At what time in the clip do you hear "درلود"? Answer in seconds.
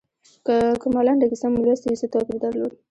2.43-2.73